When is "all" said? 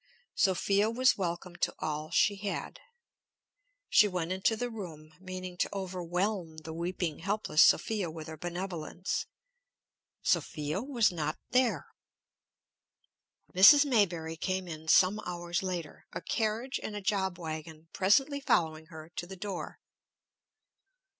1.77-2.09